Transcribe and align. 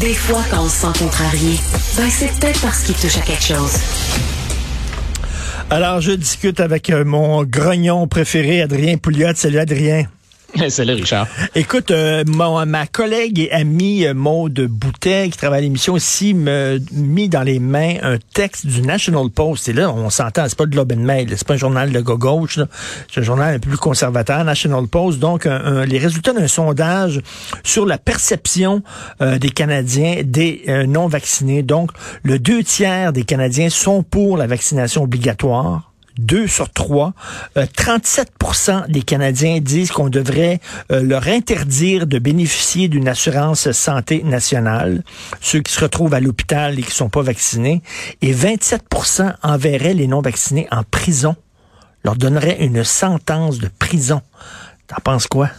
Des 0.00 0.12
fois, 0.12 0.42
quand 0.50 0.64
on 0.64 0.68
se 0.68 0.80
sent 0.80 0.98
contrarié, 0.98 1.56
ben 1.96 2.10
c'est 2.10 2.32
peut-être 2.32 2.60
parce 2.60 2.82
qu'il 2.82 2.96
touche 2.96 3.16
à 3.16 3.20
quelque 3.20 3.44
chose. 3.44 3.78
Alors, 5.70 6.00
je 6.00 6.10
discute 6.12 6.58
avec 6.58 6.90
euh, 6.90 7.04
mon 7.04 7.44
grognon 7.44 8.08
préféré, 8.08 8.60
Adrien 8.60 8.96
Pouliot. 8.96 9.28
Salut, 9.36 9.60
Adrien. 9.60 10.06
Salut 10.70 10.94
Richard. 10.94 11.26
Écoute, 11.54 11.90
euh, 11.90 12.24
ma 12.24 12.86
collègue 12.86 13.38
et 13.38 13.52
amie 13.52 14.06
euh, 14.06 14.14
Maude 14.14 14.66
Boutet, 14.68 15.28
qui 15.30 15.36
travaille 15.36 15.58
à 15.58 15.62
l'émission 15.62 15.92
aussi, 15.92 16.32
me 16.32 16.80
mis 16.92 17.28
dans 17.28 17.42
les 17.42 17.58
mains 17.58 17.96
un 18.02 18.16
texte 18.34 18.66
du 18.66 18.80
National 18.80 19.28
Post. 19.28 19.68
Et 19.68 19.72
là, 19.74 19.92
on 19.92 20.08
s'entend, 20.08 20.46
c'est 20.48 20.56
pas 20.56 20.64
de 20.64 20.70
Globe 20.70 20.92
and 20.92 21.02
Mail, 21.02 21.28
c'est 21.36 21.46
pas 21.46 21.54
un 21.54 21.58
journal 21.58 21.92
de 21.92 22.00
gauche, 22.00 22.58
c'est 23.12 23.20
un 23.20 23.22
journal 23.22 23.56
un 23.56 23.58
peu 23.58 23.68
plus 23.68 23.78
conservateur, 23.78 24.42
National 24.44 24.86
Post. 24.86 25.18
Donc, 25.18 25.44
les 25.44 25.98
résultats 25.98 26.32
d'un 26.32 26.48
sondage 26.48 27.20
sur 27.62 27.84
la 27.84 27.98
perception 27.98 28.82
euh, 29.20 29.38
des 29.38 29.50
Canadiens 29.50 30.22
des 30.24 30.64
non-vaccinés. 30.88 31.62
Donc, 31.62 31.90
le 32.22 32.38
deux 32.38 32.62
tiers 32.62 33.12
des 33.12 33.24
Canadiens 33.24 33.68
sont 33.68 34.02
pour 34.02 34.36
la 34.36 34.46
vaccination 34.46 35.02
obligatoire. 35.02 35.87
2 36.18 36.46
sur 36.46 36.70
3. 36.70 37.12
37% 37.56 38.70
euh, 38.70 38.86
des 38.88 39.02
Canadiens 39.02 39.60
disent 39.60 39.90
qu'on 39.90 40.08
devrait 40.08 40.60
euh, 40.92 41.02
leur 41.02 41.28
interdire 41.28 42.06
de 42.06 42.18
bénéficier 42.18 42.88
d'une 42.88 43.08
assurance 43.08 43.70
santé 43.72 44.22
nationale, 44.22 45.02
ceux 45.40 45.60
qui 45.60 45.72
se 45.72 45.80
retrouvent 45.80 46.14
à 46.14 46.20
l'hôpital 46.20 46.78
et 46.78 46.82
qui 46.82 46.94
sont 46.94 47.08
pas 47.08 47.22
vaccinés. 47.22 47.82
Et 48.22 48.34
27% 48.34 49.34
enverraient 49.42 49.94
les 49.94 50.06
non-vaccinés 50.06 50.68
en 50.70 50.82
prison, 50.82 51.36
leur 52.04 52.16
donneraient 52.16 52.64
une 52.64 52.84
sentence 52.84 53.58
de 53.58 53.68
prison. 53.78 54.20
T'en 54.86 54.96
penses 55.02 55.26
quoi? 55.26 55.50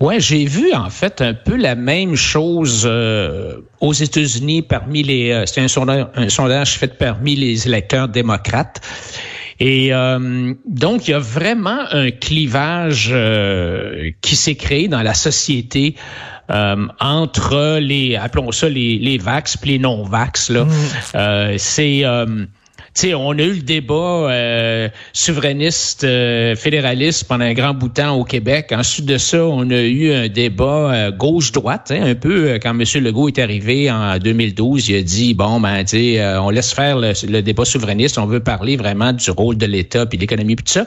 Ouais, 0.00 0.20
j'ai 0.20 0.44
vu 0.44 0.72
en 0.74 0.90
fait 0.90 1.20
un 1.20 1.34
peu 1.34 1.56
la 1.56 1.74
même 1.74 2.14
chose 2.14 2.84
euh, 2.86 3.58
aux 3.80 3.92
États-Unis 3.92 4.62
parmi 4.62 5.02
les. 5.02 5.32
Euh, 5.32 5.46
c'est 5.46 5.60
un 5.60 5.68
sondage, 5.68 6.06
un 6.14 6.28
sondage 6.28 6.78
fait 6.78 6.96
parmi 6.98 7.34
les 7.34 7.66
électeurs 7.66 8.08
démocrates. 8.08 8.80
Et 9.60 9.92
euh, 9.92 10.54
donc, 10.66 11.08
il 11.08 11.10
y 11.10 11.14
a 11.14 11.18
vraiment 11.18 11.80
un 11.90 12.12
clivage 12.12 13.12
qui 14.20 14.36
s'est 14.36 14.54
créé 14.54 14.86
dans 14.86 15.02
la 15.02 15.14
société 15.14 15.96
entre 16.48 17.78
les, 17.78 18.16
appelons 18.16 18.52
ça 18.52 18.68
les, 18.68 18.98
les 18.98 19.18
vax 19.18 19.58
et 19.64 19.66
les 19.66 19.78
non-vax. 19.80 20.50
Là, 20.50 20.64
mmh. 20.64 21.58
c'est 21.58 22.04
on 23.14 23.38
a 23.38 23.42
eu 23.42 23.54
le 23.54 23.62
débat 23.62 23.94
euh, 23.94 24.88
souverainiste 25.12 26.04
euh, 26.04 26.56
fédéraliste 26.56 27.24
pendant 27.24 27.44
un 27.44 27.54
grand 27.54 27.74
bout 27.74 27.88
de 27.88 27.94
temps 27.94 28.14
au 28.16 28.24
Québec. 28.24 28.72
Ensuite 28.72 29.06
de 29.06 29.18
ça, 29.18 29.44
on 29.44 29.70
a 29.70 29.80
eu 29.80 30.12
un 30.12 30.28
débat 30.28 30.92
euh, 30.92 31.10
gauche-droite, 31.10 31.90
hein, 31.90 32.02
un 32.02 32.14
peu 32.14 32.58
quand 32.62 32.70
M. 32.70 32.84
Legault 33.02 33.28
est 33.28 33.38
arrivé 33.38 33.90
en 33.90 34.18
2012, 34.18 34.88
il 34.88 34.96
a 34.96 35.02
dit 35.02 35.34
bon 35.34 35.60
ben 35.60 35.84
on 36.40 36.50
laisse 36.50 36.72
faire 36.72 36.98
le, 36.98 37.40
débat 37.40 37.64
souverainiste, 37.64 38.18
on 38.18 38.26
veut 38.26 38.40
parler 38.40 38.76
vraiment 38.76 39.12
du 39.12 39.30
rôle 39.30 39.56
de 39.56 39.66
l'État 39.66 40.06
puis 40.06 40.18
de 40.18 40.22
l'économie 40.22 40.56
puis 40.56 40.64
tout 40.64 40.72
ça. 40.72 40.86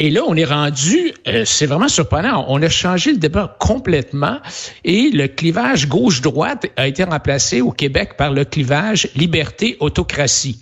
Et 0.00 0.10
là, 0.10 0.22
on 0.26 0.36
est 0.36 0.44
rendu, 0.44 1.12
c'est 1.44 1.66
vraiment 1.66 1.88
surprenant, 1.88 2.44
on 2.48 2.62
a 2.62 2.68
changé 2.68 3.10
le 3.10 3.18
débat 3.18 3.56
complètement 3.58 4.38
et 4.84 5.10
le 5.10 5.26
clivage 5.26 5.88
gauche-droite 5.88 6.66
a 6.76 6.86
été 6.86 7.02
remplacé 7.02 7.60
au 7.60 7.72
Québec 7.72 8.16
par 8.16 8.32
le 8.32 8.44
clivage 8.44 9.08
liberté-autocratie. 9.16 10.60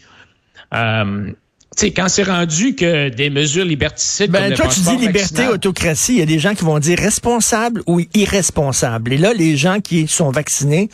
Euh, 0.73 1.33
sais, 1.77 1.91
quand 1.91 2.09
c'est 2.09 2.23
rendu 2.23 2.75
que 2.75 3.11
des 3.11 3.31
mesures 3.31 3.65
liberticides. 3.65 4.31
Ben, 4.31 4.55
toi, 4.55 4.69
tu 4.69 4.81
dis 4.81 4.97
liberté, 4.97 5.47
autocratie. 5.49 6.15
Il 6.15 6.19
y 6.19 6.23
a 6.23 6.27
des 6.27 6.39
gens 6.39 6.55
qui 6.55 6.65
vont 6.65 6.79
dire 6.79 6.99
responsable 6.99 7.83
ou 7.87 8.01
irresponsable. 8.15 9.13
Et 9.13 9.19
là, 9.19 9.33
les 9.35 9.57
gens 9.57 9.81
qui 9.81 10.09
sont 10.09 10.31
vaccinés 10.31 10.89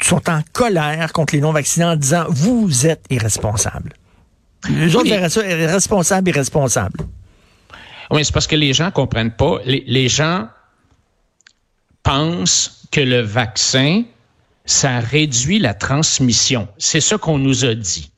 sont 0.00 0.28
en 0.28 0.40
colère 0.52 1.12
contre 1.12 1.34
les 1.34 1.40
non-vaccinés 1.40 1.84
en 1.84 1.96
disant 1.96 2.24
vous 2.28 2.86
êtes 2.86 3.04
irresponsable. 3.10 3.92
Les 4.70 4.94
autres 4.96 5.08
verraient 5.08 5.28
ça 5.28 5.42
responsable, 5.42 6.30
irresponsable. 6.30 7.00
Oui, 8.12 8.24
c'est 8.24 8.32
parce 8.32 8.46
que 8.46 8.56
les 8.56 8.72
gens 8.72 8.90
comprennent 8.90 9.34
pas. 9.34 9.58
les 9.64 10.08
gens 10.08 10.46
pensent 12.02 12.86
que 12.90 13.00
le 13.00 13.20
vaccin, 13.20 14.04
ça 14.64 15.00
réduit 15.00 15.58
la 15.58 15.74
transmission. 15.74 16.68
C'est 16.78 17.00
ça 17.00 17.18
qu'on 17.18 17.38
nous 17.38 17.64
a 17.64 17.74
dit. 17.74 18.10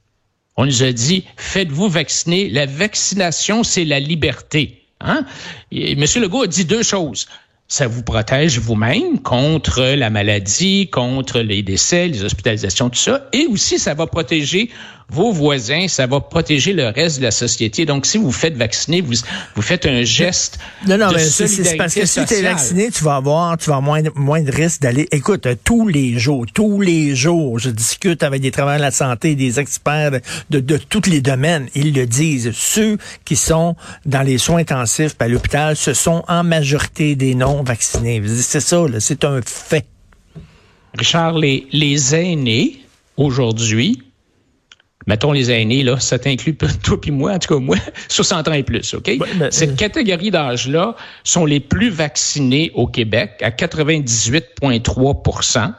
On 0.56 0.66
nous 0.66 0.82
a 0.82 0.93
dit, 0.93 1.25
faites-vous 1.37 1.88
vacciner. 1.88 2.49
La 2.50 2.66
vaccination, 2.66 3.62
c'est 3.62 3.84
la 3.84 4.00
liberté. 4.00 4.82
Hein? 5.00 5.25
M. 5.72 6.05
Legault 6.16 6.43
a 6.43 6.47
dit 6.47 6.65
deux 6.65 6.82
choses. 6.82 7.26
Ça 7.66 7.87
vous 7.87 8.03
protège 8.03 8.59
vous-même 8.59 9.21
contre 9.21 9.82
la 9.82 10.11
maladie, 10.11 10.91
contre 10.91 11.41
les 11.41 11.62
décès, 11.62 12.09
les 12.09 12.22
hospitalisations, 12.22 12.91
tout 12.91 12.99
ça. 12.99 13.28
Et 13.32 13.47
aussi, 13.47 13.78
ça 13.78 13.94
va 13.94 14.06
protéger 14.06 14.71
vos 15.10 15.32
voisins, 15.32 15.87
ça 15.88 16.06
va 16.06 16.20
protéger 16.20 16.72
le 16.72 16.88
reste 16.88 17.19
de 17.19 17.25
la 17.25 17.31
société. 17.31 17.84
Donc, 17.84 18.06
si 18.06 18.19
vous 18.19 18.32
faites 18.32 18.56
vacciner, 18.56 19.00
vous, 19.00 19.15
vous 19.54 19.62
faites 19.62 19.87
un 19.87 20.03
geste 20.03 20.59
non, 20.87 20.98
non, 20.98 21.09
de 21.09 21.15
mais 21.15 21.25
c'est 21.25 21.76
parce 21.76 21.94
que 21.94 22.06
si 22.06 22.25
tu 22.25 22.34
es 22.34 22.42
vacciné, 22.42 22.91
tu 22.91 23.04
vas 23.04 23.16
avoir, 23.16 23.56
tu 23.59 23.70
vas 23.70 23.76
avoir 23.76 24.00
moins, 24.00 24.10
moins 24.14 24.43
de 24.43 24.50
risques 24.50 24.81
d'aller. 24.81 25.06
Écoute, 25.12 25.47
tous 25.62 25.88
les 25.88 26.19
jours, 26.19 26.47
tous 26.53 26.81
les 26.81 27.14
jours, 27.14 27.59
je 27.59 27.70
discute 27.70 28.22
avec 28.22 28.41
des 28.43 28.50
travailleurs 28.50 28.81
de 28.81 28.84
la 28.84 28.91
santé, 28.91 29.34
des 29.34 29.60
experts 29.60 30.12
de, 30.50 30.60
de, 30.60 30.76
tous 30.76 31.09
les 31.09 31.20
domaines. 31.20 31.69
Ils 31.75 31.93
le 31.93 32.06
disent. 32.06 32.53
Ceux 32.54 32.98
qui 33.25 33.37
sont 33.37 33.76
dans 34.06 34.22
les 34.22 34.38
soins 34.38 34.59
intensifs 34.59 35.14
à 35.19 35.28
l'hôpital, 35.28 35.76
ce 35.76 35.93
sont 35.94 36.25
en 36.28 36.43
majorité 36.44 37.14
des 37.14 37.34
non-vaccinés. 37.34 38.22
C'est 38.41 38.60
ça, 38.60 38.84
c'est 38.98 39.25
un 39.25 39.41
fait. 39.44 39.87
Richard, 40.97 41.38
les, 41.38 41.66
les 41.72 42.14
aînés, 42.14 42.81
aujourd'hui, 43.16 44.03
mettons 45.06 45.32
les 45.32 45.50
aînés, 45.50 45.82
là, 45.82 45.98
ça 46.00 46.19
t'inclut 46.19 46.56
toi 46.56 46.98
puis 47.00 47.10
moi, 47.10 47.32
en 47.32 47.38
tout 47.38 47.54
cas 47.54 47.60
moi, 47.60 47.76
60 48.09 48.48
ans 48.48 48.53
et 48.53 48.62
plus, 48.62 48.92
OK? 48.94 49.10
Cette 49.50 49.70
euh, 49.70 49.76
catégorie 49.76 50.31
d'âge-là 50.31 50.97
sont 51.25 51.47
les 51.47 51.60
plus 51.60 51.91
vaccinés 51.91 52.70
au 52.75 52.87
Québec 52.87 53.32
à 53.43 53.50
98,3% 53.50 55.72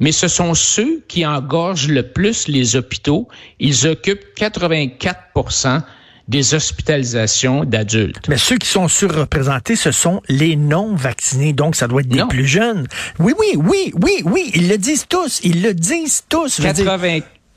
mais 0.00 0.10
ce 0.10 0.26
sont 0.26 0.54
ceux 0.54 1.02
qui 1.06 1.24
engorgent 1.24 1.88
le 1.88 2.02
plus 2.02 2.48
les 2.48 2.74
hôpitaux. 2.76 3.28
Ils 3.60 3.86
occupent 3.86 4.24
84% 4.36 5.82
des 6.28 6.54
hospitalisations 6.54 7.64
d'adultes. 7.64 8.28
Mais 8.28 8.36
ceux 8.36 8.56
qui 8.56 8.68
sont 8.68 8.88
surreprésentés, 8.88 9.76
ce 9.76 9.92
sont 9.92 10.22
les 10.28 10.56
non-vaccinés. 10.56 11.52
Donc, 11.52 11.76
ça 11.76 11.88
doit 11.88 12.00
être 12.00 12.08
des 12.08 12.24
plus 12.28 12.46
jeunes. 12.46 12.86
Oui, 13.18 13.34
oui, 13.38 13.56
oui, 13.56 13.92
oui, 14.00 14.22
oui. 14.24 14.50
Ils 14.54 14.68
le 14.68 14.78
disent 14.78 15.06
tous. 15.08 15.40
Ils 15.44 15.62
le 15.62 15.74
disent 15.74 16.24
tous. 16.28 16.60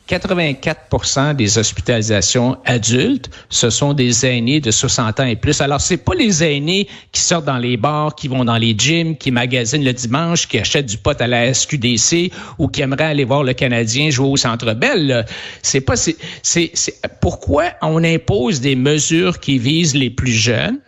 84% 0.08 1.36
des 1.36 1.58
hospitalisations 1.58 2.58
adultes, 2.66 3.30
ce 3.50 3.70
sont 3.70 3.94
des 3.94 4.26
aînés 4.26 4.62
de 4.62 4.70
60 4.70 5.20
ans 5.20 5.26
et 5.26 5.36
plus. 5.36 5.62
Alors, 5.62 5.82
c'est 5.82 5.98
pas 5.98 6.14
les 6.14 6.44
aînés 6.44 6.88
qui 7.12 7.22
sortent 7.22 7.46
dans 7.46 7.58
les 7.58 7.76
bars, 7.76 8.14
qui 8.14 8.28
vont 8.28 8.46
dans 8.46 8.58
les 8.58 8.76
gyms, 8.78 9.18
qui 9.18 9.32
magasinent 9.32 9.84
le 9.84 9.94
dimanche, 9.94 10.48
qui 10.48 10.60
achètent 10.60 10.86
du 10.86 10.98
pot 10.98 11.20
à 11.20 11.28
la 11.28 11.52
SQDC 11.54 12.32
ou 12.60 12.68
qui 12.68 12.82
aimeraient 12.82 13.06
aller 13.06 13.26
voir 13.26 13.44
le 13.44 13.54
Canadien 13.54 14.12
jouer 14.12 14.28
au 14.28 14.38
Centre 14.38 14.74
Bell. 14.74 15.26
C'est 15.64 15.82
pas, 15.82 15.96
c'est, 15.96 16.18
c'est, 16.44 16.72
pourquoi 17.20 17.72
on 17.82 18.04
impose 18.04 18.62
des 18.62 18.76
mesures 18.76 19.40
qui 19.40 19.58
visent 19.58 19.96
les 19.96 20.12
plus 20.12 20.34
jeunes? 20.34 20.80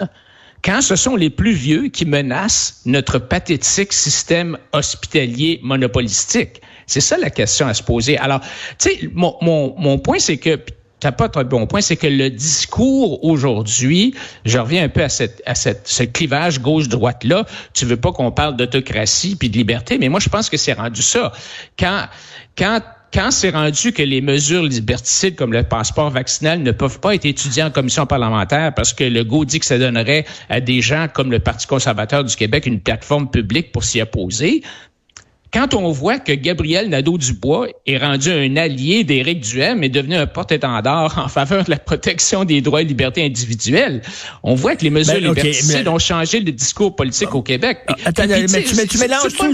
Quand 0.63 0.81
ce 0.81 0.95
sont 0.95 1.15
les 1.15 1.29
plus 1.29 1.53
vieux 1.53 1.87
qui 1.87 2.05
menacent 2.05 2.81
notre 2.85 3.19
pathétique 3.19 3.93
système 3.93 4.57
hospitalier 4.73 5.59
monopolistique? 5.63 6.61
C'est 6.87 7.01
ça 7.01 7.17
la 7.17 7.29
question 7.29 7.67
à 7.67 7.73
se 7.73 7.83
poser. 7.83 8.17
Alors, 8.17 8.41
tu 8.79 8.89
sais, 8.89 9.09
mon, 9.13 9.35
mon, 9.41 9.75
mon 9.77 9.99
point, 9.99 10.19
c'est 10.19 10.37
que 10.37 10.59
t'as 10.99 11.11
pas 11.11 11.29
un 11.35 11.43
bon 11.43 11.67
point, 11.67 11.81
c'est 11.81 11.95
que 11.95 12.07
le 12.07 12.29
discours 12.29 13.23
aujourd'hui, 13.23 14.15
je 14.45 14.57
reviens 14.57 14.83
un 14.83 14.89
peu 14.89 15.03
à 15.03 15.09
cette, 15.09 15.41
à 15.45 15.53
cette, 15.53 15.87
ce 15.87 16.03
clivage 16.03 16.59
gauche-droite 16.59 17.23
là. 17.23 17.45
Tu 17.73 17.85
veux 17.85 17.97
pas 17.97 18.11
qu'on 18.11 18.31
parle 18.31 18.55
d'autocratie 18.55 19.35
puis 19.35 19.49
de 19.49 19.57
liberté, 19.57 19.97
mais 19.97 20.09
moi 20.09 20.19
je 20.19 20.29
pense 20.29 20.49
que 20.49 20.57
c'est 20.57 20.73
rendu 20.73 21.01
ça. 21.01 21.31
Quand, 21.77 22.07
quand 22.57 22.81
quand 23.13 23.31
c'est 23.31 23.51
rendu 23.51 23.93
que 23.93 24.01
les 24.01 24.21
mesures 24.21 24.63
liberticides 24.63 25.35
comme 25.35 25.53
le 25.53 25.63
passeport 25.63 26.09
vaccinal 26.09 26.61
ne 26.61 26.71
peuvent 26.71 26.99
pas 26.99 27.15
être 27.15 27.25
étudiées 27.25 27.63
en 27.63 27.71
commission 27.71 28.05
parlementaire 28.05 28.73
parce 28.73 28.93
que 28.93 29.03
le 29.03 29.23
GO 29.23 29.45
dit 29.45 29.59
que 29.59 29.65
ça 29.65 29.77
donnerait 29.77 30.25
à 30.49 30.59
des 30.59 30.81
gens 30.81 31.07
comme 31.13 31.31
le 31.31 31.39
Parti 31.39 31.67
conservateur 31.67 32.23
du 32.23 32.35
Québec 32.35 32.65
une 32.65 32.81
plateforme 32.81 33.29
publique 33.29 33.71
pour 33.71 33.83
s'y 33.83 34.01
opposer, 34.01 34.61
quand 35.57 35.73
on 35.73 35.91
voit 35.91 36.19
que 36.19 36.33
Gabriel 36.33 36.89
Nadeau-Dubois 36.89 37.69
est 37.87 37.97
rendu 37.97 38.31
un 38.31 38.57
allié 38.57 39.03
d'Éric 39.03 39.39
Duhem 39.39 39.83
et 39.83 39.89
devenu 39.89 40.15
un 40.15 40.27
porte-étendard 40.27 41.17
en 41.25 41.27
faveur 41.29 41.63
de 41.63 41.71
la 41.71 41.79
protection 41.79 42.45
des 42.45 42.61
droits 42.61 42.83
et 42.83 42.85
libertés 42.85 43.25
individuelles, 43.25 44.03
on 44.43 44.53
voit 44.53 44.75
que 44.75 44.83
les 44.83 44.91
mesures 44.91 45.15
ben, 45.15 45.29
liberticides 45.29 45.87
ont 45.87 45.97
changé 45.97 46.41
le 46.41 46.51
discours 46.51 46.95
politique 46.95 47.33
au 47.33 47.41
Québec. 47.41 47.79
Attends, 48.05 48.27
mais 48.27 48.45
tu, 48.45 48.99
mélanges 48.99 49.33
tout. 49.35 49.51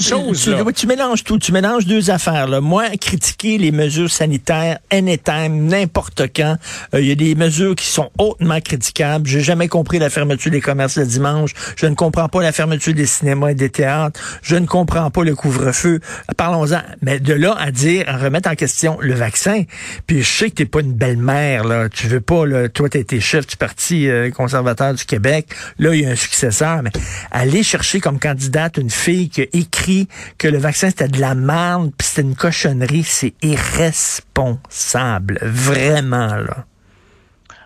tu, 0.74 0.88
mélanges 0.88 1.24
tout. 1.24 1.40
Tu 1.40 1.54
mélanges 1.54 1.86
deux 1.86 2.10
affaires. 2.10 2.50
Là. 2.50 2.60
Moi, 2.60 2.90
critiquer 3.00 3.58
les 3.58 3.72
mesures 3.72 4.12
sanitaires 4.12 4.80
anytime, 4.92 5.68
n'importe 5.68 6.24
quand, 6.36 6.58
euh, 6.94 7.00
il 7.00 7.08
y 7.08 7.12
a 7.14 7.16
des 7.16 7.34
mesures 7.34 7.76
qui 7.76 7.86
sont 7.86 8.10
hautement 8.18 8.60
critiquables. 8.60 9.26
J'ai 9.26 9.40
jamais 9.40 9.70
compris 9.70 10.00
la 10.00 10.10
fermeture 10.10 10.52
des 10.52 10.60
commerces 10.60 10.98
le 10.98 11.06
dimanche. 11.06 11.52
Je 11.78 11.86
ne 11.86 11.96
comprends 11.96 12.28
pas 12.28 12.42
la 12.42 12.52
fermeture 12.52 12.94
des 12.94 13.06
cinémas 13.06 13.52
et 13.52 13.56
des 13.56 13.70
théâtres. 13.70 14.20
Je 14.42 14.58
ne 14.58 14.66
comprends 14.66 15.10
pas 15.10 15.24
le 15.24 15.34
couvre-feu. 15.34 15.93
Parlons-en. 16.38 16.82
Mais 17.02 17.20
de 17.20 17.34
là 17.34 17.56
à 17.58 17.72
dire, 17.72 18.06
à 18.08 18.18
remettre 18.18 18.50
en 18.50 18.56
question 18.56 18.98
le 19.02 19.14
vaccin, 19.14 19.64
puis 20.08 20.22
je 20.24 20.30
sais 20.30 20.50
que 20.50 20.56
t'es 20.56 20.66
pas 20.66 20.82
une 20.82 20.94
belle-mère, 20.94 21.64
là. 21.64 21.90
Tu 21.90 22.08
veux 22.08 22.22
pas, 22.22 22.46
là, 22.46 22.70
toi, 22.70 22.90
t'as 22.90 23.00
été 23.00 23.20
chef 23.20 23.48
du 23.48 23.58
Parti 23.58 24.08
euh, 24.10 24.32
conservateur 24.32 24.94
du 24.94 25.06
Québec. 25.06 25.48
Là, 25.80 25.94
il 25.96 26.02
y 26.02 26.06
a 26.06 26.10
un 26.10 26.16
successeur. 26.16 26.84
Mais 26.84 26.92
aller 27.32 27.64
chercher 27.64 28.00
comme 28.00 28.20
candidate 28.20 28.78
une 28.78 28.90
fille 28.90 29.30
qui 29.30 29.42
a 29.42 29.46
écrit 29.54 30.08
que 30.38 30.48
le 30.48 30.58
vaccin, 30.58 30.90
c'était 30.90 31.08
de 31.08 31.20
la 31.20 31.36
merde, 31.36 31.92
puis 31.98 32.08
c'était 32.08 32.22
une 32.22 32.36
cochonnerie, 32.36 33.04
c'est 33.04 33.34
irresponsable. 33.42 35.40
Vraiment, 35.42 36.36
là. 36.36 36.66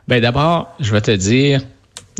Ben 0.07 0.21
d'abord, 0.21 0.73
je 0.79 0.91
vais 0.93 1.01
te 1.01 1.11
dire, 1.11 1.61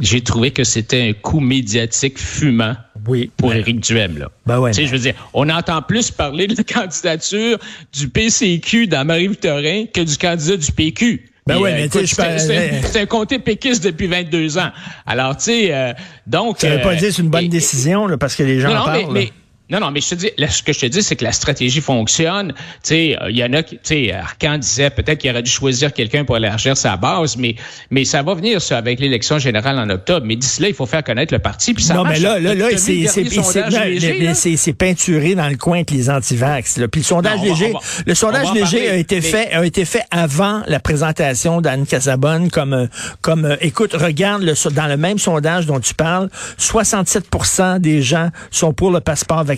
j'ai 0.02 0.22
trouvé 0.22 0.52
que 0.52 0.64
c'était 0.64 1.02
un 1.02 1.14
coup 1.14 1.40
médiatique 1.40 2.20
fumant 2.20 2.76
oui, 3.08 3.32
pour 3.38 3.54
Éric 3.54 3.80
Duhem. 3.80 4.18
Là. 4.18 4.30
Ben 4.46 4.60
ouais, 4.60 4.72
tu 4.72 4.82
sais, 4.82 4.88
je 4.88 4.92
veux 4.92 5.00
dire, 5.00 5.14
on 5.34 5.50
entend 5.50 5.82
plus 5.82 6.12
parler 6.12 6.48
de 6.48 6.56
la 6.56 6.64
candidature 6.82 7.58
du 7.94 8.10
PCQ 8.10 8.88
dans 8.88 9.06
Marie-Victorin 9.06 9.86
que 9.94 10.02
du 10.02 10.18
candidat 10.18 10.58
du 10.58 10.72
PQ. 10.72 11.32
Ben 11.48 11.58
ouais, 11.60 11.72
euh, 11.72 11.88
mais 11.94 12.82
c'est 12.84 13.00
un 13.00 13.06
comté 13.06 13.40
péquiste 13.40 13.84
depuis 13.84 14.08
22 14.08 14.58
ans. 14.58 14.70
Alors, 15.06 15.38
tu 15.38 15.46
sais, 15.46 15.74
euh, 15.74 15.94
donc... 16.26 16.58
Ça 16.60 16.70
veut 16.70 16.82
pas 16.82 16.92
euh, 16.92 16.96
dire 16.96 17.08
que 17.08 17.16
c'est 17.16 17.22
une 17.22 17.30
bonne 17.30 17.48
décision, 17.48 18.06
là, 18.06 18.18
parce 18.18 18.36
que 18.36 18.44
les 18.44 18.60
gens 18.60 18.74
non, 18.74 18.84
parlent. 18.84 19.14
Mais, 19.14 19.32
non, 19.70 19.82
non, 19.82 19.92
mais 19.92 20.00
je 20.00 20.10
te 20.10 20.16
dis, 20.16 20.32
ce 20.48 20.64
que 20.64 20.72
je 20.72 20.80
te 20.80 20.86
dis, 20.86 21.04
c'est 21.04 21.18
que 21.18 21.26
la 21.26 21.34
stratégie 21.34 21.82
fonctionne. 21.82 22.54
Tu 22.54 22.64
sais, 22.84 23.18
il 23.30 23.38
y 23.38 23.44
en 23.44 23.52
a 23.52 23.64
qui, 23.64 23.76
tu 23.76 23.82
sais, 23.84 24.14
Arcan 24.14 24.58
disait 24.58 24.90
peut-être 24.90 25.18
qu'il 25.18 25.30
aurait 25.30 25.44
dû 25.44 25.52
choisir 25.52 25.92
quelqu'un 25.92 26.24
pour 26.24 26.38
élargir 26.38 26.78
sa 26.78 26.96
base, 26.96 27.36
mais, 27.36 27.56
mais 27.92 28.06
ça 28.06 28.24
va 28.24 28.34
venir, 28.34 28.62
ça, 28.62 28.78
avec 28.78 29.02
l'élection 29.02 29.40
générale 29.40 29.78
en 29.78 29.90
octobre. 29.90 30.26
Mais 30.26 30.38
d'ici 30.38 30.62
là, 30.62 30.70
il 30.70 30.74
faut 30.74 30.86
faire 30.86 31.04
connaître 31.04 31.34
le 31.34 31.40
parti, 31.40 31.74
puis 31.74 31.84
ça 31.84 31.96
Non, 31.96 32.06
mais 32.06 32.18
là, 32.18 32.40
là, 32.40 32.56
là, 32.56 32.68
c'est 32.78 34.74
peinturé 34.74 35.36
dans 35.36 35.50
le 35.50 35.58
coin 35.58 35.78
avec 35.78 35.92
les 35.92 36.10
antivax. 36.10 36.80
Puis 36.90 37.02
le 37.02 37.06
sondage 37.06 37.42
léger, 37.42 37.74
le 38.06 38.16
sondage 38.16 38.54
léger 38.54 38.90
a 38.90 38.96
été 38.96 39.20
fait, 39.20 39.52
a 39.52 39.66
été 39.66 39.84
fait 39.84 40.04
avant 40.12 40.62
la 40.68 40.80
présentation 40.80 41.60
d'Anne 41.60 41.86
Casabonne 41.86 42.50
comme, 42.50 42.88
comme, 43.20 43.58
écoute, 43.60 43.94
regarde 43.94 44.44
le, 44.44 44.54
dans 44.72 44.88
le 44.88 44.96
même 44.96 45.18
sondage 45.18 45.66
dont 45.66 45.82
tu 45.82 45.94
parles, 45.94 46.30
67% 46.58 47.80
des 47.80 48.02
gens 48.02 48.30
sont 48.50 48.72
pour 48.72 48.92
le 48.92 49.02
passeport 49.02 49.44
vaccinal 49.44 49.57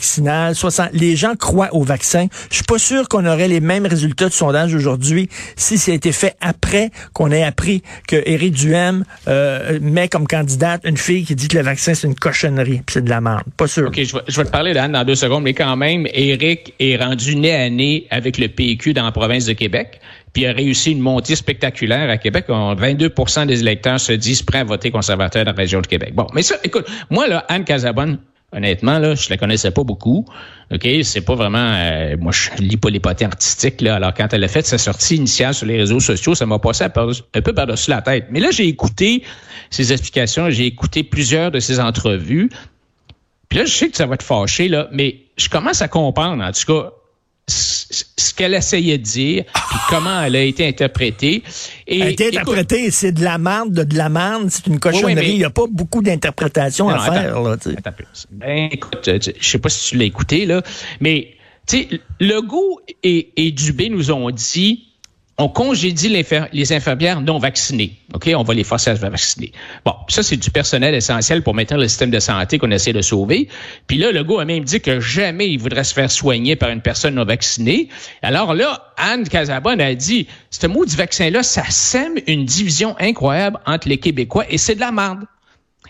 les 0.94 1.16
gens 1.16 1.36
croient 1.36 1.70
au 1.74 1.84
vaccin. 1.84 2.28
Je 2.50 2.56
suis 2.56 2.64
pas 2.64 2.80
sûr 2.80 3.08
qu'on 3.08 3.26
aurait 3.26 3.48
les 3.48 3.60
mêmes 3.60 3.86
résultats 3.86 4.28
de 4.28 4.34
sondage 4.34 4.74
aujourd'hui 4.74 5.30
si 5.56 5.78
ça 5.78 5.92
a 5.92 5.96
été 5.96 6.12
fait 6.12 6.36
après 6.42 6.92
qu'on 7.14 7.32
ait 7.32 7.44
appris 7.44 7.84
que 8.08 8.22
Éric 8.26 8.54
Duhem 8.54 9.04
euh, 9.28 9.80
met 9.82 10.08
comme 10.08 10.28
candidate 10.28 10.82
une 10.84 10.98
fille 10.98 11.26
qui 11.26 11.36
dit 11.36 11.48
que 11.48 11.58
le 11.58 11.64
vaccin 11.64 11.94
c'est 11.94 12.08
une 12.08 12.16
cochonnerie, 12.16 12.82
c'est 12.90 13.04
de 13.04 13.10
la 13.10 13.22
merde. 13.22 13.44
Pas 13.58 13.68
sûr. 13.68 13.88
Ok, 13.88 14.00
je 14.04 14.16
vais, 14.16 14.46
te 14.46 14.52
parler 14.52 14.74
d'Anne 14.74 14.94
dans 14.94 15.04
deux 15.04 15.16
secondes, 15.16 15.44
mais 15.44 15.54
quand 15.54 15.76
même, 15.76 16.08
Éric 16.14 16.74
est 16.80 16.98
rendu 16.98 17.36
nez 17.36 17.56
à 17.56 17.70
nez 17.70 18.08
avec 18.10 18.38
le 18.38 18.48
PQ 18.48 18.94
dans 18.94 19.06
la 19.06 19.12
province 19.12 19.46
de 19.46 19.54
Québec 19.54 20.00
puis 20.34 20.46
a 20.46 20.52
réussi 20.52 20.92
une 20.92 21.00
montée 21.00 21.36
spectaculaire 21.36 22.10
à 22.10 22.18
Québec. 22.18 22.46
22% 22.50 23.48
des 23.48 23.62
électeurs 23.62 24.00
se 24.00 24.14
disent 24.14 24.44
prêts 24.44 24.60
à 24.60 24.64
voter 24.64 24.92
conservateur 24.92 25.44
dans 25.46 25.52
la 25.52 25.58
région 25.58 25.82
de 25.82 25.88
Québec. 25.88 26.14
Bon, 26.14 26.28
mais 26.34 26.44
ça, 26.44 26.56
écoute, 26.64 26.88
moi, 27.10 27.28
là, 27.28 27.46
Anne 27.50 27.64
Casabonne, 27.64 28.20
Honnêtement, 28.52 28.98
là, 28.98 29.14
je 29.14 29.30
la 29.30 29.38
connaissais 29.38 29.70
pas 29.70 29.84
beaucoup. 29.84 30.26
OK, 30.72 30.88
c'est 31.04 31.22
pas 31.22 31.36
vraiment 31.36 31.74
euh, 31.76 32.16
moi 32.20 32.32
je 32.32 32.50
lis 32.62 32.78
pas 32.78 32.90
les 32.90 33.00
potins 33.00 33.28
artistiques 33.28 33.82
là. 33.82 33.96
Alors 33.96 34.14
quand 34.14 34.34
elle 34.34 34.44
a 34.44 34.48
fait 34.48 34.66
sa 34.66 34.78
sortie 34.78 35.16
initiale 35.16 35.54
sur 35.54 35.68
les 35.68 35.78
réseaux 35.78 36.00
sociaux, 36.00 36.36
ça 36.36 36.46
m'a 36.46 36.58
passé 36.60 36.84
un 36.84 37.42
peu 37.42 37.54
par-dessus 37.54 37.90
la 37.92 38.02
tête. 38.02 38.28
Mais 38.32 38.40
là, 38.40 38.50
j'ai 38.52 38.68
écouté 38.68 39.24
ses 39.70 39.92
explications, 39.94 40.50
j'ai 40.50 40.66
écouté 40.66 41.04
plusieurs 41.04 41.52
de 41.52 41.60
ses 41.60 41.80
entrevues. 41.80 42.50
Puis 43.50 43.60
là, 43.60 43.66
je 43.66 43.72
sais 43.72 43.90
que 43.90 43.98
ça 43.98 44.06
va 44.06 44.18
te 44.18 44.24
fâcher 44.24 44.68
là, 44.68 44.88
mais 44.92 45.18
je 45.38 45.50
commence 45.50 45.82
à 45.82 45.88
comprendre 45.88 46.44
en 46.44 46.52
tout 46.52 46.66
cas 46.74 46.92
ce 47.50 48.34
qu'elle 48.34 48.54
essayait 48.54 48.98
de 48.98 49.04
dire, 49.04 49.44
puis 49.46 49.80
comment 49.90 50.22
elle 50.22 50.36
a 50.36 50.42
été 50.42 50.68
interprétée. 50.68 51.44
Et, 51.88 52.00
elle 52.00 52.08
a 52.08 52.10
été 52.12 52.28
interprétée, 52.28 52.92
c'est 52.92 53.12
de 53.12 53.24
la 53.24 53.38
merde, 53.38 53.74
de, 53.74 53.98
la 53.98 54.10
merde, 54.10 54.48
c'est 54.50 54.68
une 54.68 54.80
cochonnerie. 54.80 55.32
Il 55.32 55.38
n'y 55.38 55.44
a 55.44 55.50
pas 55.50 55.66
beaucoup 55.70 56.02
d'interprétation 56.02 56.90
à 56.90 57.00
faire. 57.00 57.42
Là, 57.42 57.58
ben, 58.32 58.70
écoute, 58.72 59.10
je 59.10 59.32
sais 59.48 59.60
pas 59.60 59.70
si 59.70 59.90
tu 59.90 59.98
l'as 59.98 60.06
écouté, 60.06 60.46
là, 60.46 60.62
mais 61.00 61.36
Legault 62.20 62.80
et, 63.04 63.32
et 63.36 63.52
Dubé 63.52 63.90
nous 63.90 64.12
ont 64.12 64.30
dit 64.32 64.89
on 65.40 65.48
congédie 65.48 66.10
les 66.10 66.74
infirmières 66.74 67.22
non 67.22 67.40
vaccinées. 67.40 67.94
OK? 68.14 68.30
On 68.36 68.44
va 68.44 68.54
les 68.54 68.66
forcer 68.66 68.90
à 68.90 68.98
se 68.98 69.02
vacciner. 69.02 69.54
Bon, 69.86 69.94
ça, 70.10 70.22
c'est 70.22 70.36
du 70.36 70.52
personnel 70.52 70.94
essentiel 70.94 71.42
pour 71.44 71.56
maintenir 71.56 71.80
le 71.80 71.88
système 71.88 72.12
de 72.12 72.20
santé 72.20 72.58
qu'on 72.58 72.72
essaie 72.72 72.92
de 72.92 73.02
sauver. 73.02 73.48
Puis 73.88 73.98
là, 73.98 74.12
le 74.12 74.22
gars 74.26 74.42
a 74.42 74.46
même 74.46 74.66
dit 74.66 74.82
que 74.82 75.00
jamais 75.00 75.50
il 75.50 75.58
voudrait 75.58 75.86
se 75.86 75.94
faire 75.94 76.12
soigner 76.12 76.58
par 76.58 76.70
une 76.70 76.82
personne 76.82 77.16
non 77.16 77.24
vaccinée. 77.24 77.88
Alors 78.22 78.54
là, 78.54 78.92
Anne 78.98 79.28
Casabonne 79.30 79.80
a 79.80 79.96
dit, 79.96 80.28
ce 80.52 80.68
mot 80.68 80.86
du 80.86 80.98
vaccin-là, 80.98 81.42
ça 81.42 81.64
sème 81.70 82.16
une 82.28 82.44
division 82.44 82.98
incroyable 83.00 83.60
entre 83.66 83.88
les 83.88 83.98
Québécois 83.98 84.44
et 84.50 84.58
c'est 84.58 84.76
de 84.76 84.82
la 84.82 84.92
merde. 84.92 85.24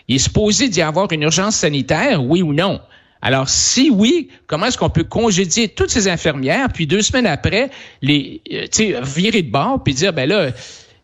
Il 0.06 0.16
est 0.16 0.20
supposé 0.20 0.68
d'y 0.68 0.80
avoir 0.80 1.10
une 1.10 1.22
urgence 1.22 1.56
sanitaire, 1.56 2.24
oui 2.24 2.42
ou 2.42 2.52
non? 2.52 2.80
Alors, 3.22 3.48
si 3.48 3.90
oui, 3.90 4.28
comment 4.46 4.66
est-ce 4.66 4.78
qu'on 4.78 4.90
peut 4.90 5.04
congédier 5.04 5.68
toutes 5.68 5.90
ces 5.90 6.08
infirmières, 6.08 6.68
puis 6.72 6.86
deux 6.86 7.02
semaines 7.02 7.26
après, 7.26 7.70
les 8.00 8.40
euh, 8.52 9.00
virer 9.02 9.42
de 9.42 9.50
bord, 9.50 9.82
puis 9.84 9.94
dire, 9.94 10.12
ben 10.12 10.28
là, 10.28 10.50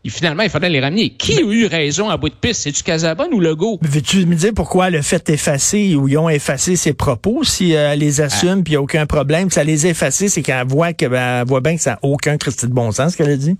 finalement, 0.09 0.43
il 0.43 0.49
faudrait 0.49 0.69
les 0.69 0.79
ramener. 0.79 1.09
Qui 1.11 1.37
a 1.37 1.41
eu 1.41 1.65
raison 1.65 2.09
à 2.09 2.17
bout 2.17 2.29
de 2.29 2.35
piste? 2.35 2.61
C'est-tu 2.61 2.83
Casabonne 2.83 3.33
ou 3.33 3.39
Legault? 3.39 3.79
Veux-tu 3.81 4.25
me 4.25 4.35
dire 4.35 4.51
pourquoi 4.55 4.89
le 4.89 5.01
fait 5.01 5.29
effacer 5.29 5.95
ou 5.95 6.07
ils 6.07 6.17
ont 6.17 6.29
effacé 6.29 6.75
ses 6.75 6.93
propos 6.93 7.43
si 7.43 7.75
euh, 7.75 7.93
elle 7.93 7.99
les 7.99 8.21
assume 8.21 8.63
puis 8.63 8.73
il 8.73 8.77
n'y 8.77 8.77
a 8.77 8.81
aucun 8.81 9.05
problème? 9.05 9.49
Ça 9.49 9.63
les 9.63 9.85
a 9.85 9.89
effacés, 9.89 10.29
c'est 10.29 10.41
qu'elle 10.41 10.65
voit, 10.67 10.93
que, 10.93 11.05
ben, 11.05 11.43
voit 11.43 11.61
bien 11.61 11.75
que 11.75 11.81
ça 11.81 11.91
n'a 11.91 11.99
aucun 12.01 12.37
Christi 12.37 12.67
de 12.67 12.73
bon 12.73 12.91
sens, 12.91 13.13
ce 13.13 13.17
qu'elle 13.17 13.29
a 13.29 13.37
dit? 13.37 13.57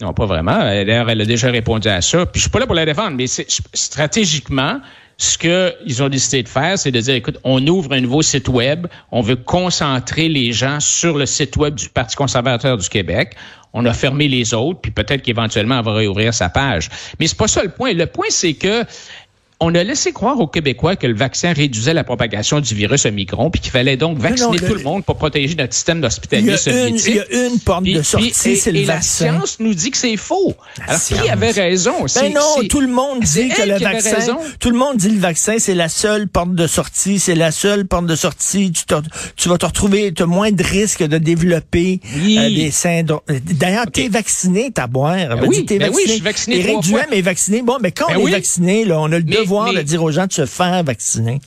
Non, 0.00 0.12
pas 0.12 0.26
vraiment. 0.26 0.58
D'ailleurs, 0.58 1.10
elle 1.10 1.20
a 1.20 1.24
déjà 1.24 1.50
répondu 1.50 1.88
à 1.88 2.00
ça. 2.00 2.24
Puis 2.24 2.38
je 2.38 2.42
suis 2.42 2.50
pas 2.50 2.60
là 2.60 2.66
pour 2.66 2.76
la 2.76 2.86
défendre, 2.86 3.16
mais 3.16 3.26
stratégiquement, 3.26 4.80
ce 5.18 5.36
qu'ils 5.36 6.02
ont 6.02 6.08
décidé 6.08 6.44
de 6.44 6.48
faire, 6.48 6.78
c'est 6.78 6.92
de 6.92 7.00
dire, 7.00 7.14
écoute, 7.16 7.38
on 7.42 7.64
ouvre 7.66 7.92
un 7.92 8.00
nouveau 8.00 8.22
site 8.22 8.48
web, 8.48 8.86
on 9.10 9.20
veut 9.20 9.34
concentrer 9.34 10.28
les 10.28 10.52
gens 10.52 10.78
sur 10.78 11.18
le 11.18 11.26
site 11.26 11.56
web 11.56 11.74
du 11.74 11.88
Parti 11.88 12.14
conservateur 12.14 12.78
du 12.78 12.88
Québec. 12.88 13.34
On 13.72 13.84
a 13.84 13.92
fermé 13.92 14.28
les 14.28 14.54
autres, 14.54 14.80
puis 14.80 14.92
peut-être 14.92 15.22
qu'éventuellement, 15.22 15.80
on 15.80 15.82
va 15.82 15.92
réouvrir 15.92 16.32
sa 16.32 16.48
page. 16.48 16.88
Mais 17.18 17.26
c'est 17.26 17.36
pas 17.36 17.48
ça 17.48 17.64
le 17.64 17.70
point. 17.70 17.92
Le 17.92 18.06
point, 18.06 18.28
c'est 18.30 18.54
que 18.54 18.84
on 19.60 19.74
a 19.74 19.82
laissé 19.82 20.12
croire 20.12 20.38
aux 20.38 20.46
Québécois 20.46 20.94
que 20.94 21.06
le 21.06 21.14
vaccin 21.14 21.52
réduisait 21.52 21.94
la 21.94 22.04
propagation 22.04 22.60
du 22.60 22.74
virus 22.74 23.06
Omicron, 23.06 23.50
puis 23.50 23.60
qu'il 23.60 23.72
fallait 23.72 23.96
donc 23.96 24.18
vacciner 24.18 24.58
tout 24.58 24.74
le 24.74 24.82
monde 24.82 25.04
pour 25.04 25.16
protéger 25.16 25.56
notre 25.56 25.74
système 25.74 26.00
d'hospitalier 26.00 26.56
soviétique. 26.56 27.06
Il 27.08 27.16
y 27.16 27.20
a 27.20 27.46
une 27.46 27.58
porte 27.58 27.84
de 27.84 28.02
sortie, 28.02 28.32
c'est 28.32 28.70
le 28.70 28.78
et 28.78 28.84
la 28.84 29.00
science 29.00 29.58
nous 29.58 29.74
dit 29.74 29.90
que 29.90 29.96
c'est 29.96 30.16
faux. 30.16 30.54
Alors, 30.86 31.00
qui 31.02 31.28
avait 31.28 31.50
raison? 31.50 31.92
Ben 32.14 32.32
non, 32.32 32.66
tout 32.68 32.80
le 32.80 32.88
monde 32.88 33.20
dit 33.20 33.48
que 33.48 33.62
le 33.62 33.78
vaccin, 33.78 34.36
tout 34.60 34.70
le 34.70 34.78
monde 34.78 34.96
dit 34.96 35.10
le 35.10 35.18
vaccin, 35.18 35.56
c'est 35.58 35.74
la 35.74 35.88
seule 35.88 36.28
porte 36.28 36.54
de 36.54 36.66
sortie, 36.66 37.18
c'est 37.18 37.34
la 37.34 37.50
seule 37.50 37.86
porte 37.86 38.06
de 38.06 38.16
sortie. 38.16 38.70
Tu, 38.70 38.84
tu 39.36 39.48
vas 39.48 39.58
te 39.58 39.66
retrouver, 39.66 40.12
tu 40.12 40.22
as 40.22 40.26
moins 40.26 40.52
de 40.52 40.62
risques 40.62 41.02
de 41.02 41.18
développer 41.18 42.00
euh, 42.16 42.48
des 42.48 42.70
syndromes. 42.70 43.20
D'ailleurs, 43.28 43.86
tu 43.92 44.04
es 44.04 44.08
vacciné, 44.08 44.70
t'as 44.72 44.86
boire. 44.86 45.16
Ben 45.16 45.40
oui, 45.46 45.64
ben 45.68 45.90
oui, 45.92 46.02
je 46.06 46.12
suis 46.12 46.20
vacciné 46.20 46.58
Éric 46.58 46.80
Duhem 46.80 47.06
est 47.10 47.22
vacciné. 47.22 47.62
Bon, 47.62 47.78
mais 47.80 47.90
quand 47.90 48.08
ben 48.08 48.18
on 48.18 48.28
est 48.28 48.32
vacciné, 48.32 48.84
là, 48.84 49.00
on 49.00 49.10
a 49.10 49.18
le 49.18 49.24
devoir 49.48 49.72
de 49.72 49.82
dire 49.82 50.02
aux 50.02 50.10
gens 50.10 50.26
de 50.26 50.32
se 50.32 50.46
faire 50.46 50.82
vacciner. 50.84 51.40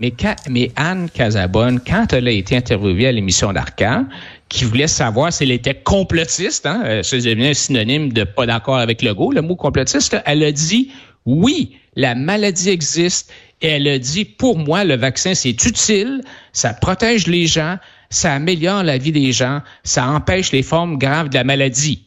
Mais, 0.00 0.12
mais 0.48 0.72
Anne 0.76 1.08
Casabonne, 1.10 1.80
quand 1.86 2.12
elle 2.12 2.26
a 2.26 2.32
été 2.32 2.56
interviewée 2.56 3.06
à 3.06 3.12
l'émission 3.12 3.52
d'Arcan, 3.52 4.06
qui 4.48 4.64
voulait 4.64 4.88
savoir 4.88 5.32
si 5.32 5.44
elle 5.44 5.52
était 5.52 5.74
complotiste, 5.74 6.66
hein, 6.66 6.82
euh, 6.84 7.02
c'est 7.02 7.24
un 7.32 7.54
synonyme 7.54 8.12
de 8.12 8.24
pas 8.24 8.46
d'accord 8.46 8.78
avec 8.78 9.02
le 9.02 9.14
go, 9.14 9.32
le 9.32 9.42
mot 9.42 9.56
complotiste, 9.56 10.16
elle 10.26 10.42
a 10.42 10.52
dit 10.52 10.90
oui, 11.24 11.76
la 11.94 12.14
maladie 12.14 12.70
existe 12.70 13.30
et 13.60 13.68
elle 13.68 13.86
a 13.86 13.98
dit 13.98 14.24
pour 14.24 14.58
moi 14.58 14.84
le 14.84 14.96
vaccin 14.96 15.34
c'est 15.34 15.64
utile, 15.64 16.22
ça 16.52 16.74
protège 16.74 17.28
les 17.28 17.46
gens, 17.46 17.78
ça 18.10 18.34
améliore 18.34 18.82
la 18.82 18.98
vie 18.98 19.12
des 19.12 19.32
gens, 19.32 19.60
ça 19.84 20.08
empêche 20.08 20.52
les 20.52 20.62
formes 20.62 20.98
graves 20.98 21.28
de 21.28 21.34
la 21.34 21.44
maladie. 21.44 22.06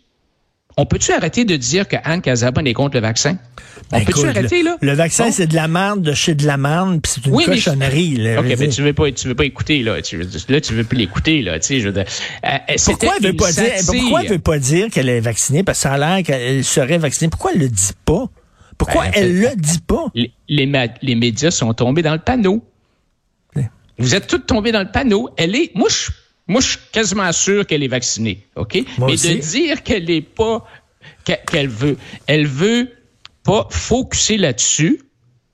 On 0.77 0.85
peut-tu 0.85 1.11
arrêter 1.13 1.45
de 1.45 1.55
dire 1.55 1.87
que 1.87 1.95
Anne 2.03 2.21
Casabonne 2.21 2.67
est 2.67 2.73
contre 2.73 2.95
le 2.95 3.01
vaccin? 3.01 3.37
On 3.91 3.99
Ben, 3.99 4.05
peut-tu 4.05 4.27
arrêter, 4.27 4.63
là? 4.63 4.77
le 4.81 4.93
vaccin, 4.93 5.31
c'est 5.31 5.47
de 5.47 5.55
la 5.55 5.67
merde 5.67 6.01
de 6.01 6.13
chez 6.13 6.33
de 6.35 6.45
la 6.45 6.57
merde, 6.57 7.01
puis 7.01 7.11
c'est 7.15 7.25
une 7.25 7.33
Oui, 7.35 7.43
mais- 7.47 7.55
cochonnerie. 7.55 8.15
là. 8.17 8.39
OK, 8.41 8.45
mais 8.57 8.67
tu 8.69 8.81
veux 8.81 8.93
pas, 8.93 9.11
tu 9.11 9.27
veux 9.27 9.35
pas 9.35 9.45
écouter, 9.45 9.83
là. 9.83 10.01
Tu, 10.01 10.17
là, 10.49 10.61
tu 10.61 10.73
veux 10.73 10.83
plus 10.83 10.97
l'écouter, 10.97 11.41
là. 11.41 11.59
Tu 11.59 11.67
sais, 11.67 11.79
je 11.79 11.87
veux 11.87 11.93
dire, 11.93 12.05
euh, 12.45 12.49
Pourquoi 12.67 12.77
c'était 12.77 13.07
elle 13.17 13.23
veut 13.31 13.35
pas 13.35 13.51
dire, 13.51 13.71
pourquoi 13.85 14.21
elle 14.23 14.29
veut 14.29 14.39
pas 14.39 14.59
dire 14.59 14.89
qu'elle 14.89 15.09
est 15.09 15.19
vaccinée? 15.19 15.63
Parce 15.63 15.77
que 15.79 15.83
ça 15.83 15.93
a 15.93 15.97
l'air 15.97 16.23
qu'elle 16.23 16.63
serait 16.63 16.97
vaccinée. 16.97 17.29
Pourquoi 17.29 17.51
elle 17.53 17.59
le 17.61 17.69
dit 17.69 17.91
pas? 18.05 18.25
Pourquoi 18.77 19.05
Ben, 19.05 19.11
elle 19.15 19.39
le 19.39 19.55
dit 19.55 19.79
pas? 19.79 20.05
les, 20.15 20.31
les, 20.49 21.15
médias 21.15 21.51
sont 21.51 21.73
tombés 21.73 22.01
dans 22.01 22.13
le 22.13 22.19
panneau. 22.19 22.63
Vous 23.97 24.13
êtes 24.15 24.27
tous 24.27 24.39
tombés 24.39 24.73
dans 24.73 24.81
le 24.81 24.91
panneau. 24.91 25.29
Elle 25.37 25.55
est, 25.55 25.71
moi, 25.73 25.87
je, 25.89 26.11
moi, 26.47 26.61
je 26.61 26.67
suis 26.69 26.79
quasiment 26.91 27.31
sûr 27.31 27.65
qu'elle 27.65 27.83
est 27.83 27.87
vaccinée, 27.87 28.45
ok? 28.55 28.77
Moi 28.97 29.07
Mais 29.07 29.13
aussi. 29.13 29.35
de 29.35 29.41
dire 29.41 29.83
qu'elle 29.83 30.09
est 30.09 30.21
pas, 30.21 30.65
qu'elle 31.23 31.69
veut, 31.69 31.97
elle 32.27 32.47
veut 32.47 32.89
pas 33.43 33.67
focuser 33.69 34.37
là-dessus. 34.37 35.01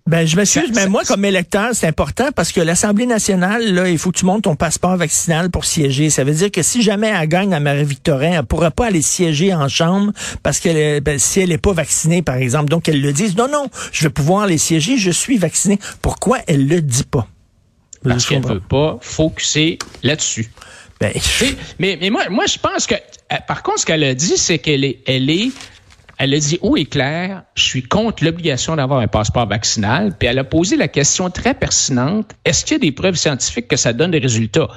Ben, 0.07 0.25
je 0.25 0.35
m'excuse, 0.35 0.71
mais 0.73 0.87
moi, 0.87 1.03
comme 1.05 1.23
électeur, 1.25 1.69
c'est 1.73 1.85
important 1.87 2.29
parce 2.35 2.51
que 2.51 2.59
l'Assemblée 2.59 3.05
nationale, 3.05 3.71
là, 3.73 3.87
il 3.87 3.97
faut 3.99 4.11
que 4.11 4.17
tu 4.17 4.25
montes 4.25 4.43
ton 4.43 4.55
passeport 4.55 4.97
vaccinal 4.97 5.51
pour 5.51 5.63
siéger. 5.63 6.09
Ça 6.09 6.23
veut 6.23 6.33
dire 6.33 6.49
que 6.51 6.63
si 6.63 6.81
jamais 6.81 7.07
elle 7.07 7.27
gagne 7.29 7.53
à 7.53 7.59
Marie-Victorin, 7.59 8.39
elle 8.39 8.43
pourra 8.45 8.71
pas 8.71 8.87
aller 8.87 9.03
siéger 9.03 9.53
en 9.53 9.69
chambre 9.69 10.11
parce 10.41 10.59
qu'elle 10.59 10.75
est- 10.75 11.01
ben, 11.01 11.19
si 11.19 11.39
elle 11.41 11.51
est 11.51 11.59
pas 11.59 11.71
vaccinée, 11.73 12.23
par 12.23 12.35
exemple. 12.35 12.69
Donc, 12.69 12.89
elle 12.89 12.99
le 12.99 13.13
dise. 13.13 13.37
Non, 13.37 13.47
non, 13.47 13.67
je 13.93 14.03
vais 14.03 14.09
pouvoir 14.09 14.43
aller 14.43 14.57
siéger, 14.57 14.97
je 14.97 15.11
suis 15.11 15.37
vaccinée. 15.37 15.79
Pourquoi 16.01 16.39
elle 16.47 16.67
le 16.67 16.81
dit 16.81 17.03
pas? 17.03 17.27
Parce 18.03 18.25
qu'elle 18.25 18.39
comprends. 18.41 18.55
veut 18.55 18.59
pas 18.61 18.97
focuser 19.01 19.77
là-dessus. 20.01 20.49
Ben, 21.01 21.13
mais 21.79 22.09
moi, 22.09 22.29
moi, 22.29 22.45
je 22.45 22.59
pense 22.59 22.85
que, 22.85 22.95
euh, 22.95 23.35
par 23.47 23.63
contre, 23.63 23.79
ce 23.79 23.85
qu'elle 23.85 24.03
a 24.03 24.13
dit, 24.13 24.37
c'est 24.37 24.59
qu'elle 24.59 24.83
est, 24.85 24.99
elle 25.07 25.29
est, 25.29 25.51
elle 26.19 26.35
a 26.35 26.39
dit 26.39 26.59
haut 26.61 26.77
et 26.77 26.85
clair, 26.85 27.41
je 27.55 27.63
suis 27.63 27.81
contre 27.81 28.23
l'obligation 28.23 28.75
d'avoir 28.75 28.99
un 28.99 29.07
passeport 29.07 29.47
vaccinal. 29.47 30.15
Puis 30.17 30.27
elle 30.27 30.37
a 30.37 30.43
posé 30.43 30.75
la 30.75 30.87
question 30.87 31.31
très 31.31 31.55
pertinente 31.55 32.31
est-ce 32.45 32.63
qu'il 32.63 32.75
y 32.75 32.75
a 32.75 32.79
des 32.79 32.91
preuves 32.91 33.15
scientifiques 33.15 33.67
que 33.67 33.77
ça 33.77 33.91
donne 33.91 34.11
des 34.11 34.19
résultats? 34.19 34.67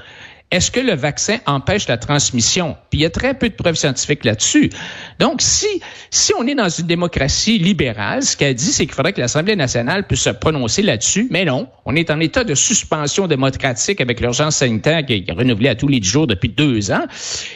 Est-ce 0.54 0.70
que 0.70 0.78
le 0.78 0.94
vaccin 0.94 1.38
empêche 1.46 1.88
la 1.88 1.96
transmission? 1.98 2.76
Puis 2.88 3.00
il 3.00 3.02
y 3.02 3.06
a 3.06 3.10
très 3.10 3.34
peu 3.34 3.48
de 3.48 3.54
preuves 3.54 3.74
scientifiques 3.74 4.24
là-dessus. 4.24 4.70
Donc, 5.18 5.42
si 5.42 5.66
si 6.10 6.32
on 6.38 6.46
est 6.46 6.54
dans 6.54 6.68
une 6.68 6.86
démocratie 6.86 7.58
libérale, 7.58 8.22
ce 8.22 8.36
qu'elle 8.36 8.54
dit, 8.54 8.70
c'est 8.70 8.86
qu'il 8.86 8.94
faudrait 8.94 9.12
que 9.12 9.20
l'Assemblée 9.20 9.56
nationale 9.56 10.06
puisse 10.06 10.20
se 10.20 10.30
prononcer 10.30 10.82
là-dessus. 10.82 11.26
Mais 11.32 11.44
non, 11.44 11.66
on 11.86 11.96
est 11.96 12.08
en 12.08 12.20
état 12.20 12.44
de 12.44 12.54
suspension 12.54 13.26
démocratique 13.26 14.00
avec 14.00 14.20
l'urgence 14.20 14.54
sanitaire 14.54 15.04
qui 15.04 15.24
est 15.26 15.32
renouvelée 15.32 15.70
à 15.70 15.74
tous 15.74 15.88
les 15.88 16.00
jours 16.00 16.28
depuis 16.28 16.50
deux 16.50 16.92
ans. 16.92 17.04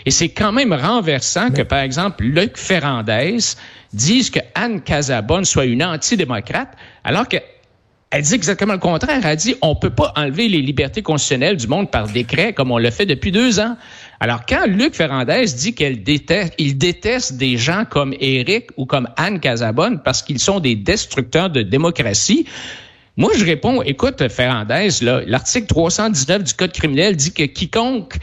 Et 0.04 0.10
c'est 0.10 0.30
quand 0.30 0.50
même 0.50 0.72
renversant 0.72 1.52
que, 1.52 1.62
par 1.62 1.78
exemple, 1.78 2.24
Luc 2.24 2.56
Ferrandez 2.56 3.38
dise 3.92 4.28
que 4.28 4.40
Anne 4.56 4.80
Casabonne 4.80 5.44
soit 5.44 5.66
une 5.66 5.84
antidémocrate, 5.84 6.76
alors 7.04 7.28
que 7.28 7.36
elle 8.10 8.22
dit 8.22 8.34
exactement 8.34 8.72
le 8.72 8.78
contraire. 8.78 9.20
Elle 9.24 9.36
dit 9.36 9.54
on 9.60 9.76
peut 9.76 9.90
pas 9.90 10.12
enlever 10.16 10.48
les 10.48 10.62
libertés 10.62 11.02
constitutionnelles 11.02 11.56
du 11.56 11.66
monde 11.66 11.90
par 11.90 12.08
décret 12.08 12.52
comme 12.52 12.70
on 12.70 12.78
le 12.78 12.90
fait 12.90 13.06
depuis 13.06 13.32
deux 13.32 13.60
ans. 13.60 13.76
Alors 14.20 14.46
quand 14.46 14.66
Luc 14.66 14.94
Ferrandez 14.94 15.44
dit 15.56 15.74
qu'elle 15.74 16.02
déteste, 16.02 16.54
il 16.58 16.78
déteste 16.78 17.36
des 17.36 17.56
gens 17.56 17.84
comme 17.88 18.14
Éric 18.18 18.70
ou 18.76 18.86
comme 18.86 19.08
Anne 19.16 19.40
Casabonne 19.40 20.00
parce 20.02 20.22
qu'ils 20.22 20.40
sont 20.40 20.60
des 20.60 20.74
destructeurs 20.74 21.50
de 21.50 21.62
démocratie. 21.62 22.46
Moi, 23.16 23.32
je 23.36 23.44
réponds, 23.44 23.82
écoute, 23.82 24.28
Ferrandez, 24.28 24.88
l'article 25.02 25.66
319 25.66 26.44
du 26.44 26.54
Code 26.54 26.72
criminel 26.72 27.16
dit 27.16 27.32
que 27.32 27.42
quiconque 27.42 28.16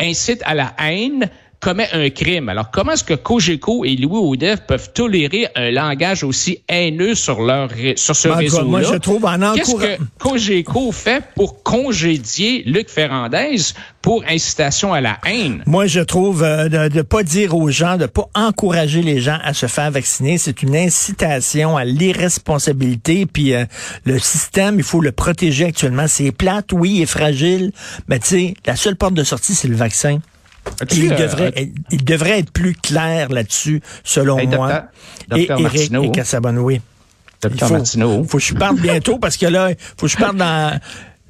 incite 0.00 0.42
à 0.44 0.54
la 0.54 0.74
haine 0.80 1.30
commet 1.62 1.88
un 1.92 2.10
crime. 2.10 2.48
Alors, 2.48 2.72
comment 2.72 2.92
est-ce 2.92 3.04
que 3.04 3.14
Cogeco 3.14 3.84
et 3.84 3.94
Louis 3.94 4.18
Audef 4.18 4.66
peuvent 4.66 4.92
tolérer 4.92 5.46
un 5.54 5.70
langage 5.70 6.24
aussi 6.24 6.58
haineux 6.68 7.14
sur 7.14 7.40
leur 7.40 7.70
sur 7.94 8.16
ce 8.16 8.28
En 8.28 8.32
tout 8.32 8.36
cas, 8.36 8.42
réseau-là? 8.42 8.64
moi, 8.64 8.82
je 8.82 8.96
trouve 8.96 9.24
en 9.24 9.54
Qu'est-ce 9.54 9.76
que 9.76 10.02
Cogeco 10.18 10.90
fait 10.90 11.22
pour 11.36 11.62
congédier 11.62 12.64
Luc 12.66 12.90
Ferrandez 12.90 13.56
pour 14.02 14.24
incitation 14.28 14.92
à 14.92 15.00
la 15.00 15.18
haine? 15.24 15.62
Moi, 15.66 15.86
je 15.86 16.00
trouve 16.00 16.42
euh, 16.42 16.68
de 16.68 16.96
ne 16.96 17.02
pas 17.02 17.22
dire 17.22 17.56
aux 17.56 17.70
gens, 17.70 17.96
de 17.96 18.06
pas 18.06 18.28
encourager 18.34 19.02
les 19.02 19.20
gens 19.20 19.38
à 19.44 19.54
se 19.54 19.66
faire 19.66 19.92
vacciner, 19.92 20.38
c'est 20.38 20.62
une 20.64 20.74
incitation 20.74 21.76
à 21.76 21.84
l'irresponsabilité. 21.84 23.24
Puis 23.24 23.54
euh, 23.54 23.66
le 24.04 24.18
système, 24.18 24.78
il 24.78 24.84
faut 24.84 25.00
le 25.00 25.12
protéger 25.12 25.66
actuellement. 25.66 26.08
C'est 26.08 26.32
plate, 26.32 26.72
oui, 26.72 26.94
il 26.96 27.02
est 27.02 27.06
fragile, 27.06 27.70
mais 28.08 28.18
tu 28.18 28.26
sais, 28.26 28.54
la 28.66 28.74
seule 28.74 28.96
porte 28.96 29.14
de 29.14 29.22
sortie, 29.22 29.54
c'est 29.54 29.68
le 29.68 29.76
vaccin. 29.76 30.18
Il, 30.92 31.12
euh, 31.12 31.16
devrait, 31.16 31.72
il 31.90 32.04
devrait 32.04 32.38
être 32.38 32.50
plus 32.52 32.74
clair 32.74 33.28
là-dessus, 33.30 33.80
selon 34.04 34.38
Hey, 34.38 34.46
moi. 34.46 34.84
docteur- 35.28 35.58
et 35.60 35.64
Eric 35.64 35.92
et 35.92 36.10
Cassabonne, 36.12 36.58
oui. 36.58 36.80
Il 37.44 37.48
Docteur 37.48 37.68
faut, 37.68 37.74
Martineau. 37.74 38.24
faut 38.24 38.38
que 38.38 38.44
je 38.44 38.54
parte 38.54 38.76
bientôt 38.76 39.18
parce 39.18 39.36
que 39.36 39.46
là, 39.46 39.70
faut 39.96 40.06
que 40.06 40.12
je 40.12 40.16
parte 40.16 40.36
dans. 40.36 40.78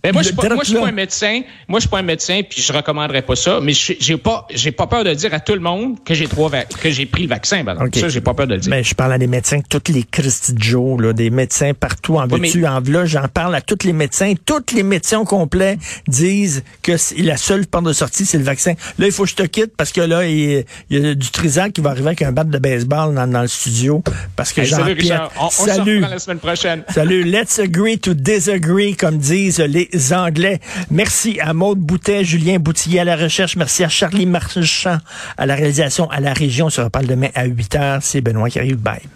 Mais 0.04 0.11
moi, 0.12 0.23
je 0.23 0.28
suis 0.28 0.37
pas, 0.37 0.64
suis 0.64 0.75
là. 0.75 0.87
un 0.87 0.92
médecin. 0.92 1.42
Moi, 1.68 1.78
je 1.78 1.82
suis 1.82 1.88
pas 1.88 1.99
un 1.99 2.02
médecin, 2.02 2.40
puis 2.49 2.61
je 2.61 2.73
recommanderais 2.73 3.23
pas 3.23 3.37
ça. 3.37 3.61
Mais 3.62 3.73
j'ai 3.73 4.16
pas, 4.16 4.47
j'ai 4.52 4.73
pas 4.73 4.87
peur 4.88 5.04
de 5.04 5.14
dire 5.14 5.32
à 5.32 5.38
tout 5.40 5.54
le 5.54 5.61
monde 5.61 6.02
que 6.04 6.12
j'ai 6.14 6.26
trois, 6.26 6.50
que 6.50 6.90
j'ai 6.90 7.06
pris 7.06 7.23
le 7.23 7.28
vaccin. 7.28 7.64
par 7.64 7.75
exemple. 7.75 7.90
OK. 7.97 8.00
Ça, 8.00 8.09
j'ai 8.09 8.21
pas 8.21 8.35
peur 8.35 8.47
de 8.49 8.54
le 8.54 8.61
dire. 8.61 8.71
Ben, 8.71 8.82
je 8.82 8.94
parle 8.94 9.12
à 9.12 9.18
des 9.18 9.28
médecins, 9.28 9.61
toutes 9.68 9.88
les 9.90 10.02
Christy 10.02 10.54
Joe, 10.56 11.00
là, 11.00 11.12
des 11.12 11.30
médecins 11.30 11.73
partout, 11.73 12.16
en 12.16 12.26
veux-tu, 12.26 12.61
mais- 12.62 12.68
en 12.68 12.80
v'là, 12.80 13.04
j'en 13.04 13.28
parle 13.28 13.54
à 13.54 13.61
tous 13.61 13.85
les 13.87 13.92
médecins. 13.92 14.35
Tous 14.44 14.75
les 14.75 14.82
médecins 14.82 15.21
au 15.21 15.25
complet 15.25 15.78
disent 16.09 16.64
que 16.82 16.92
la 17.23 17.37
seule 17.37 17.66
porte 17.66 17.85
de 17.85 17.92
sortie, 17.92 18.26
c'est 18.26 18.38
le 18.38 18.44
vaccin. 18.44 18.75
Là, 18.99 19.06
il 19.06 19.12
faut 19.12 19.23
que 19.25 19.30
je 19.30 19.37
te 19.37 19.42
quitte 19.44 19.76
parce 19.76 19.92
que 19.92 20.00
là, 20.00 20.26
il, 20.26 20.64
il 20.90 20.99
y 20.99 21.06
a 21.06 21.14
du 21.14 21.30
Trisac 21.30 21.73
qui 21.75 21.80
va 21.80 21.90
arriver 21.90 22.09
avec 22.09 22.23
un 22.23 22.32
bat 22.32 22.42
de 22.44 22.59
baseball 22.59 23.14
dans, 23.14 23.26
dans 23.30 23.42
le 23.42 23.49
studio 23.49 24.02
parce 24.35 24.52
que 24.52 24.62
Hey, 24.62 24.66
j'en 24.66 24.78
salut, 24.78 24.92
Richard. 24.94 25.30
On, 25.40 25.44
on 25.47 25.50
se 25.50 25.64
Salut. 25.64 25.97
reprend 25.99 26.11
la 26.11 26.18
semaine 26.18 26.38
prochaine. 26.38 26.82
Salut, 26.92 27.23
let's 27.25 27.59
agree 27.61 27.99
to 27.99 28.14
disagree, 28.14 28.97
comme 28.97 29.18
disent 29.18 29.59
les 29.61 29.88
Anglais. 30.12 30.61
Merci 30.90 31.38
à 31.40 31.52
Maude 31.52 31.78
Boutet, 31.78 32.25
Julien 32.25 32.58
Boutillier 32.58 33.00
à 33.00 33.04
la 33.04 33.16
recherche. 33.16 33.56
Merci 33.56 33.84
à 33.84 33.88
Charlie 33.88 34.26
Marchand 34.26 34.99
à 35.37 35.46
la 35.46 35.54
réalisation 35.54 36.11
à 36.11 36.20
la 36.20 36.32
région. 36.32 36.66
On 36.66 36.70
se 36.70 36.80
reparle 36.80 37.06
demain 37.06 37.28
à 37.34 37.44
8 37.44 37.75
heures. 37.76 37.99
C'est 38.02 38.20
Benoît 38.20 38.50
qui 38.50 38.58
arrive. 38.58 38.76
Bye. 38.76 39.12